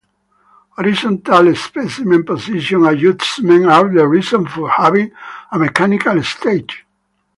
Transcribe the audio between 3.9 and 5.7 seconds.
reason for having a